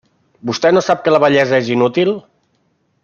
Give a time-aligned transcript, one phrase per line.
[0.49, 2.13] ¿Vostè no sap que la bellesa és inútil?